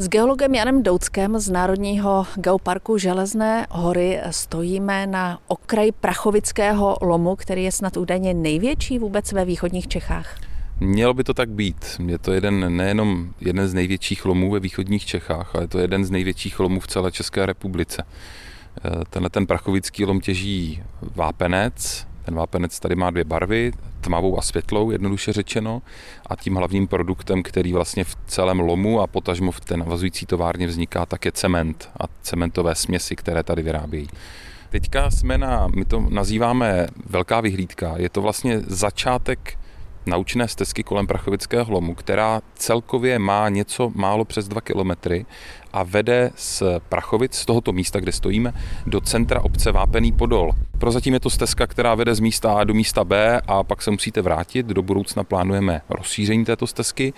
S 0.00 0.08
geologem 0.08 0.54
Janem 0.54 0.82
Douckem 0.82 1.38
z 1.38 1.50
Národního 1.50 2.26
geoparku 2.36 2.98
Železné 2.98 3.66
hory 3.70 4.20
stojíme 4.30 5.06
na 5.06 5.38
okraji 5.46 5.92
Prachovického 5.92 6.96
lomu, 7.00 7.36
který 7.36 7.64
je 7.64 7.72
snad 7.72 7.96
údajně 7.96 8.34
největší 8.34 8.98
vůbec 8.98 9.32
ve 9.32 9.44
východních 9.44 9.88
Čechách. 9.88 10.40
Mělo 10.80 11.14
by 11.14 11.24
to 11.24 11.34
tak 11.34 11.50
být. 11.50 12.00
Je 12.06 12.18
to 12.18 12.32
jeden, 12.32 12.76
nejenom 12.76 13.32
jeden 13.40 13.68
z 13.68 13.74
největších 13.74 14.24
lomů 14.24 14.50
ve 14.50 14.60
východních 14.60 15.06
Čechách, 15.06 15.54
ale 15.54 15.64
je 15.64 15.68
to 15.68 15.78
jeden 15.78 16.04
z 16.04 16.10
největších 16.10 16.60
lomů 16.60 16.80
v 16.80 16.86
celé 16.86 17.12
České 17.12 17.46
republice. 17.46 18.02
Tenhle 19.10 19.30
ten 19.30 19.46
prachovický 19.46 20.04
lom 20.04 20.20
těží 20.20 20.82
vápenec, 21.02 22.06
ten 22.24 22.34
vápenec 22.34 22.80
tady 22.80 22.96
má 22.96 23.10
dvě 23.10 23.24
barvy, 23.24 23.72
tmavou 24.00 24.38
a 24.38 24.42
světlou, 24.42 24.90
jednoduše 24.90 25.32
řečeno, 25.32 25.82
a 26.26 26.36
tím 26.36 26.54
hlavním 26.54 26.86
produktem, 26.86 27.42
který 27.42 27.72
vlastně 27.72 28.04
v 28.04 28.16
celém 28.26 28.60
lomu 28.60 29.00
a 29.00 29.06
potažmo 29.06 29.50
v 29.52 29.60
té 29.60 29.76
navazující 29.76 30.26
továrně 30.26 30.66
vzniká, 30.66 31.06
tak 31.06 31.24
je 31.24 31.32
cement 31.32 31.90
a 32.00 32.04
cementové 32.22 32.74
směsi, 32.74 33.16
které 33.16 33.42
tady 33.42 33.62
vyrábějí. 33.62 34.08
Teďka 34.70 35.10
jsme 35.10 35.38
na, 35.38 35.68
my 35.74 35.84
to 35.84 36.00
nazýváme 36.00 36.86
velká 37.06 37.40
vyhlídka, 37.40 37.94
je 37.96 38.08
to 38.08 38.22
vlastně 38.22 38.60
začátek 38.60 39.59
naučné 40.06 40.48
stezky 40.48 40.82
kolem 40.82 41.06
Prachovického 41.06 41.72
lomu, 41.72 41.94
která 41.94 42.40
celkově 42.54 43.18
má 43.18 43.48
něco 43.48 43.92
málo 43.94 44.24
přes 44.24 44.48
2 44.48 44.60
kilometry 44.60 45.26
a 45.72 45.82
vede 45.82 46.30
z 46.36 46.62
Prachovic, 46.88 47.34
z 47.34 47.46
tohoto 47.46 47.72
místa, 47.72 48.00
kde 48.00 48.12
stojíme, 48.12 48.52
do 48.86 49.00
centra 49.00 49.40
obce 49.40 49.72
Vápený 49.72 50.12
Podol. 50.12 50.50
Prozatím 50.78 51.14
je 51.14 51.20
to 51.20 51.30
stezka, 51.30 51.66
která 51.66 51.94
vede 51.94 52.14
z 52.14 52.20
místa 52.20 52.52
A 52.52 52.64
do 52.64 52.74
místa 52.74 53.04
B 53.04 53.40
a 53.46 53.64
pak 53.64 53.82
se 53.82 53.90
musíte 53.90 54.22
vrátit. 54.22 54.66
Do 54.66 54.82
budoucna 54.82 55.24
plánujeme 55.24 55.80
rozšíření 55.88 56.44
této 56.44 56.66
stezky. 56.66 57.12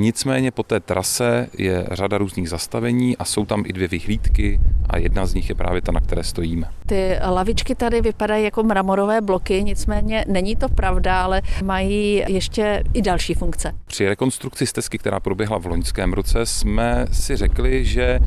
Nicméně 0.00 0.50
po 0.50 0.62
té 0.62 0.80
trase 0.80 1.46
je 1.58 1.86
řada 1.90 2.18
různých 2.18 2.48
zastavení 2.48 3.16
a 3.16 3.24
jsou 3.24 3.44
tam 3.44 3.62
i 3.66 3.72
dvě 3.72 3.88
vyhlídky 3.88 4.60
a 4.88 4.98
jedna 4.98 5.26
z 5.26 5.34
nich 5.34 5.48
je 5.48 5.54
právě 5.54 5.82
ta, 5.82 5.92
na 5.92 6.00
které 6.00 6.24
stojíme. 6.24 6.66
Ty 6.86 7.16
lavičky 7.30 7.74
tady 7.74 8.00
vypadají 8.00 8.44
jako 8.44 8.62
mramorové 8.62 9.20
bloky, 9.20 9.64
nicméně 9.64 10.24
není 10.28 10.56
to 10.56 10.68
pravda, 10.68 11.22
ale 11.22 11.42
mají 11.64 12.24
ještě 12.28 12.82
i 12.94 13.02
další 13.02 13.34
funkce. 13.34 13.72
Při 13.86 14.08
rekonstrukci 14.08 14.66
stezky, 14.66 14.98
která 14.98 15.20
proběhla 15.20 15.58
v 15.58 15.66
loňském 15.66 16.12
roce, 16.12 16.46
jsme 16.46 17.06
si 17.12 17.36
řekli, 17.36 17.84
že 17.84 18.18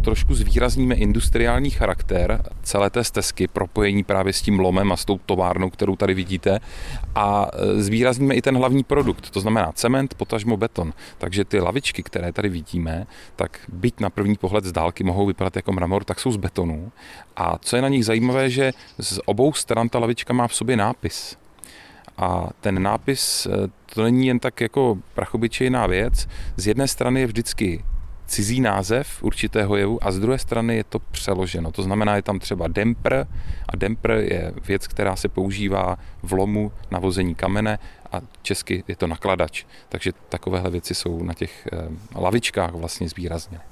trošku 0.00 0.34
zvýrazníme 0.34 0.94
industriální 0.94 1.70
charakter 1.70 2.42
celé 2.62 2.90
té 2.90 3.04
stezky, 3.04 3.48
propojení 3.48 4.04
právě 4.04 4.32
s 4.32 4.42
tím 4.42 4.60
lomem 4.60 4.92
a 4.92 4.96
s 4.96 5.04
tou 5.04 5.18
továrnou, 5.26 5.70
kterou 5.70 5.96
tady 5.96 6.14
vidíte 6.14 6.60
a 7.14 7.48
e, 7.52 7.82
zvýrazníme 7.82 8.34
i 8.34 8.42
ten 8.42 8.56
hlavní 8.56 8.84
produkt, 8.84 9.30
to 9.30 9.40
znamená 9.40 9.72
cement, 9.72 10.14
potažmo 10.14 10.56
beton. 10.56 10.92
Takže 11.18 11.44
ty 11.44 11.60
lavičky, 11.60 12.02
které 12.02 12.32
tady 12.32 12.48
vidíme, 12.48 13.06
tak 13.36 13.58
byť 13.68 14.00
na 14.00 14.10
první 14.10 14.36
pohled 14.36 14.64
z 14.64 14.72
dálky 14.72 15.04
mohou 15.04 15.26
vypadat 15.26 15.56
jako 15.56 15.72
mramor, 15.72 16.04
tak 16.04 16.20
jsou 16.20 16.32
z 16.32 16.36
betonu. 16.36 16.92
A 17.36 17.58
co 17.58 17.76
je 17.76 17.82
na 17.82 17.88
nich 17.88 18.04
zajímavé, 18.04 18.50
že 18.50 18.72
z 18.98 19.20
obou 19.24 19.52
stran 19.52 19.88
ta 19.88 19.98
lavička 19.98 20.32
má 20.32 20.48
v 20.48 20.54
sobě 20.54 20.76
nápis. 20.76 21.36
A 22.16 22.48
ten 22.60 22.82
nápis, 22.82 23.46
e, 23.46 23.50
to 23.94 24.02
není 24.02 24.26
jen 24.26 24.38
tak 24.38 24.60
jako 24.60 24.98
prachobyčejná 25.14 25.86
věc. 25.86 26.28
Z 26.56 26.66
jedné 26.66 26.88
strany 26.88 27.20
je 27.20 27.26
vždycky 27.26 27.84
cizí 28.30 28.60
název 28.60 29.22
určitého 29.22 29.76
jevu 29.76 29.98
a 29.98 30.12
z 30.12 30.18
druhé 30.18 30.38
strany 30.38 30.76
je 30.76 30.84
to 30.84 30.98
přeloženo. 30.98 31.72
To 31.72 31.82
znamená, 31.82 32.16
je 32.16 32.22
tam 32.22 32.38
třeba 32.38 32.68
dempr 32.68 33.26
a 33.68 33.76
dempr 33.76 34.10
je 34.10 34.52
věc, 34.66 34.86
která 34.86 35.16
se 35.16 35.28
používá 35.28 35.98
v 36.22 36.32
lomu 36.32 36.72
na 36.90 36.98
vození 36.98 37.34
kamene 37.34 37.78
a 38.12 38.20
česky 38.42 38.84
je 38.88 38.96
to 38.96 39.06
nakladač. 39.06 39.64
Takže 39.88 40.12
takovéhle 40.28 40.70
věci 40.70 40.94
jsou 40.94 41.22
na 41.22 41.34
těch 41.34 41.68
eh, 41.72 41.88
lavičkách 42.14 42.74
vlastně 42.74 43.08
zvýrazněny. 43.08 43.62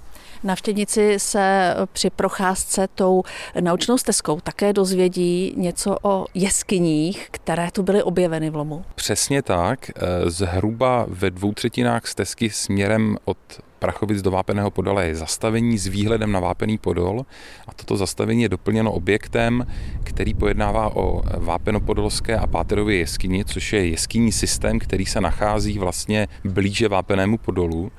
Navštěvníci 0.44 1.14
se 1.18 1.74
při 1.92 2.10
procházce 2.10 2.88
tou 2.94 3.22
naučnou 3.60 3.98
stezkou 3.98 4.40
také 4.40 4.72
dozvědí 4.72 5.54
něco 5.56 5.96
o 6.02 6.26
jeskyních, 6.34 7.28
které 7.30 7.70
tu 7.70 7.82
byly 7.82 8.02
objeveny 8.02 8.50
v 8.50 8.56
lomu. 8.56 8.84
Přesně 8.94 9.42
tak. 9.42 9.90
Eh, 9.90 10.30
zhruba 10.30 11.06
ve 11.08 11.30
dvou 11.30 11.52
třetinách 11.52 12.06
stezky 12.06 12.50
směrem 12.50 13.16
od 13.24 13.38
Prachovic 13.78 14.22
do 14.22 14.30
Vápeného 14.30 14.70
Podole 14.70 15.06
je 15.06 15.14
zastavení 15.14 15.78
s 15.78 15.86
výhledem 15.86 16.32
na 16.32 16.40
Vápený 16.40 16.78
Podol 16.78 17.26
a 17.68 17.74
toto 17.74 17.96
zastavení 17.96 18.42
je 18.42 18.48
doplněno 18.48 18.92
objektem, 18.92 19.66
který 20.04 20.34
pojednává 20.34 20.96
o 20.96 21.22
Vápenopodolské 21.36 22.36
a 22.36 22.46
Páterově 22.46 22.98
jeskyni, 22.98 23.44
což 23.44 23.72
je 23.72 23.88
jeskyní 23.88 24.32
systém, 24.32 24.78
který 24.78 25.06
se 25.06 25.20
nachází 25.20 25.78
vlastně 25.78 26.28
blíže 26.44 26.88
Vápenému 26.88 27.38
Podolu 27.38 27.92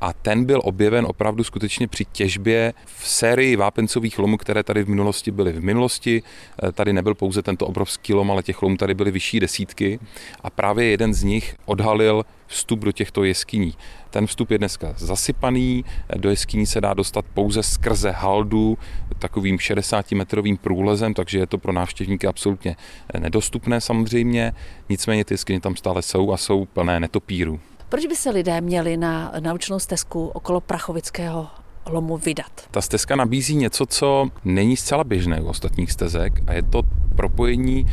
a 0.00 0.12
ten 0.12 0.44
byl 0.44 0.60
objeven 0.64 1.06
opravdu 1.08 1.44
skutečně 1.44 1.88
při 1.88 2.04
těžbě 2.04 2.74
v 2.86 3.08
sérii 3.08 3.56
vápencových 3.56 4.18
lomů, 4.18 4.36
které 4.36 4.62
tady 4.62 4.82
v 4.82 4.88
minulosti 4.88 5.30
byly. 5.30 5.52
V 5.52 5.64
minulosti 5.64 6.22
eh, 6.62 6.72
tady 6.72 6.92
nebyl 6.92 7.14
pouze 7.14 7.42
tento 7.42 7.66
obrovský 7.66 8.14
lom, 8.14 8.30
ale 8.30 8.42
těch 8.42 8.62
lomů 8.62 8.76
tady 8.76 8.94
byly 8.94 9.10
vyšší 9.10 9.40
desítky 9.40 9.98
a 10.40 10.50
právě 10.50 10.86
jeden 10.86 11.14
z 11.14 11.22
nich 11.22 11.56
odhalil 11.64 12.24
vstup 12.46 12.80
do 12.80 12.92
těchto 12.92 13.24
jeskyní. 13.24 13.74
Ten 14.10 14.26
vstup 14.26 14.50
je 14.50 14.58
dneska 14.58 14.94
zasypaný, 14.96 15.84
eh, 16.08 16.18
do 16.18 16.30
jeskyní 16.30 16.66
se 16.66 16.80
dá 16.80 16.94
dostat 16.94 17.24
pouze 17.34 17.62
skrze 17.62 18.10
haldu, 18.10 18.78
takovým 19.18 19.58
60-metrovým 19.58 20.56
průlezem, 20.56 21.14
takže 21.14 21.38
je 21.38 21.46
to 21.46 21.58
pro 21.58 21.72
návštěvníky 21.72 22.26
absolutně 22.26 22.76
eh, 23.14 23.20
nedostupné 23.20 23.80
samozřejmě, 23.80 24.52
nicméně 24.88 25.24
ty 25.24 25.34
jeskyně 25.34 25.60
tam 25.60 25.76
stále 25.76 26.02
jsou 26.02 26.32
a 26.32 26.36
jsou 26.36 26.64
plné 26.64 27.00
netopíru. 27.00 27.60
Proč 27.88 28.06
by 28.06 28.16
se 28.16 28.30
lidé 28.30 28.60
měli 28.60 28.96
na 28.96 29.32
naučnou 29.40 29.78
stezku 29.78 30.26
okolo 30.28 30.60
Prachovického 30.60 31.48
lomu 31.88 32.16
vydat? 32.16 32.52
Ta 32.70 32.80
stezka 32.80 33.16
nabízí 33.16 33.54
něco, 33.54 33.86
co 33.86 34.28
není 34.44 34.76
zcela 34.76 35.04
běžné 35.04 35.40
u 35.40 35.46
ostatních 35.46 35.92
stezek 35.92 36.32
a 36.46 36.52
je 36.52 36.62
to 36.62 36.82
propojení 37.16 37.86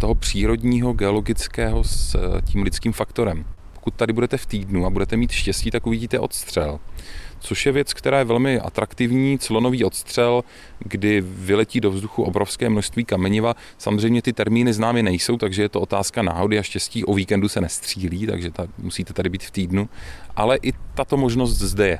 toho 0.00 0.14
přírodního, 0.14 0.92
geologického 0.92 1.84
s 1.84 2.14
eh, 2.14 2.42
tím 2.42 2.62
lidským 2.62 2.92
faktorem. 2.92 3.44
Pokud 3.86 3.94
tady 3.96 4.12
budete 4.12 4.36
v 4.36 4.46
týdnu 4.46 4.86
a 4.86 4.90
budete 4.90 5.16
mít 5.16 5.30
štěstí, 5.30 5.70
tak 5.70 5.86
uvidíte 5.86 6.18
odstřel 6.18 6.78
což 7.40 7.66
je 7.66 7.72
věc, 7.72 7.94
která 7.94 8.18
je 8.18 8.24
velmi 8.24 8.60
atraktivní, 8.60 9.38
clonový 9.38 9.84
odstřel, 9.84 10.44
kdy 10.78 11.20
vyletí 11.26 11.80
do 11.80 11.90
vzduchu 11.90 12.22
obrovské 12.22 12.68
množství 12.68 13.04
kameniva. 13.04 13.54
Samozřejmě 13.78 14.22
ty 14.22 14.32
termíny 14.32 14.72
známy 14.72 15.02
nejsou, 15.02 15.36
takže 15.36 15.62
je 15.62 15.68
to 15.68 15.80
otázka 15.80 16.22
náhody 16.22 16.58
a 16.58 16.62
štěstí. 16.62 17.04
O 17.04 17.14
víkendu 17.14 17.48
se 17.48 17.60
nestřílí, 17.60 18.26
takže 18.26 18.50
ta, 18.50 18.66
musíte 18.78 19.12
tady 19.12 19.28
být 19.28 19.42
v 19.44 19.50
týdnu. 19.50 19.88
Ale 20.36 20.58
i 20.62 20.72
tato 20.94 21.16
možnost 21.16 21.58
zde 21.58 21.88
je. 21.88 21.98